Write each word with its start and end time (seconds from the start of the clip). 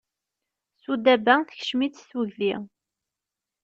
Sudaba 0.81 1.35
tekcem-itt 1.47 2.05
tugdi. 2.09 2.53